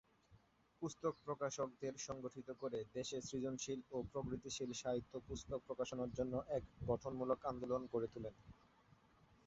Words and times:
পুস্তক 0.81 1.13
প্রকাশকদের 1.25 1.93
সংগঠিত 1.99 2.47
করে 2.61 2.79
দেশে 2.95 3.17
সৃজনশীল 3.21 3.79
ও 3.91 3.97
প্রগতিশীল 4.11 4.71
সাহিত্য 4.81 5.13
পুস্তক 5.27 5.59
প্রকাশনার 5.67 6.11
জন্য 6.17 6.33
এক 6.57 6.63
গঠনমূলক 6.87 7.39
আন্দোলন 7.45 7.81
গড়ে 7.93 8.07
তোলেন। 8.13 8.35